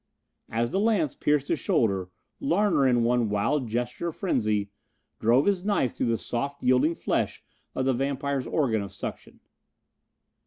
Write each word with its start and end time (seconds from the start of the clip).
As 0.49 0.71
the 0.71 0.79
lance 0.79 1.13
pierced 1.13 1.49
his 1.49 1.59
shoulder 1.59 2.09
Larner, 2.39 2.87
in 2.87 3.03
one 3.03 3.29
wild 3.29 3.67
gesture 3.67 4.07
of 4.07 4.15
frenzy, 4.15 4.71
drove 5.19 5.45
his 5.45 5.63
knife 5.63 5.93
through 5.93 6.07
the 6.07 6.17
soft, 6.17 6.63
yielding 6.63 6.95
flesh 6.95 7.43
of 7.75 7.85
the 7.85 7.93
vampire's 7.93 8.47
organ 8.47 8.81
of 8.81 8.91
suction. 8.91 9.41